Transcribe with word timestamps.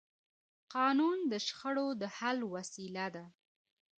قانون 0.75 1.17
د 1.31 1.33
شخړو 1.47 1.87
د 2.01 2.03
حل 2.17 2.39
وسیله 2.53 3.05
ده 3.15 3.25